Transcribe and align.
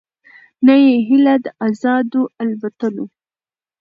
نه 0.65 0.73
یې 0.83 0.93
هیله 1.07 1.35
د 1.43 1.45
آزادو 1.67 2.21
الوتلو 2.41 3.05